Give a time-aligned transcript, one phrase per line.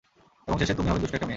[0.47, 1.29] এবং শেষে, তুমি হবে দুষ্টু একটা মেয়ে।